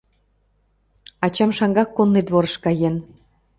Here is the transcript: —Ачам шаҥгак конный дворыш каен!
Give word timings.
—Ачам 1.25 1.51
шаҥгак 1.57 1.89
конный 1.97 2.25
дворыш 2.27 2.55
каен! 2.63 2.95